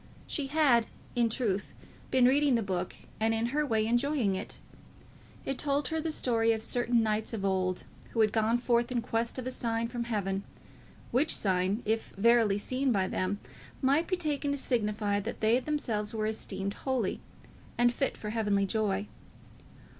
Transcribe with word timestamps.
She 0.25 0.47
had 0.47 0.87
in 1.15 1.29
truth 1.29 1.73
been 2.09 2.25
reading 2.25 2.55
the 2.55 2.63
book, 2.63 2.95
and 3.19 3.35
in 3.35 3.45
her 3.53 3.63
way 3.63 3.85
enjoying 3.85 4.33
it. 4.33 4.57
It 5.45 5.59
told 5.59 5.89
her 5.89 6.01
the 6.01 6.11
story 6.11 6.53
of 6.53 6.63
certain 6.63 7.03
knights 7.03 7.33
of 7.33 7.45
old, 7.45 7.83
who 8.09 8.21
had 8.21 8.31
gone 8.31 8.57
forth 8.57 8.91
in 8.91 9.03
quest 9.03 9.37
of 9.37 9.45
a 9.45 9.51
sign 9.51 9.89
from 9.89 10.05
heaven, 10.05 10.41
which 11.11 11.35
sign, 11.37 11.83
if 11.85 12.13
verily 12.17 12.57
seen 12.57 12.91
by 12.91 13.07
them, 13.07 13.39
might 13.79 14.07
be 14.07 14.17
taken 14.17 14.49
to 14.49 14.57
signify 14.57 15.19
that 15.19 15.39
they 15.39 15.59
themselves 15.59 16.15
were 16.15 16.25
esteemed 16.25 16.73
holy, 16.73 17.19
and 17.77 17.93
fit 17.93 18.17
for 18.17 18.31
heavenly 18.31 18.65
joy. 18.65 19.05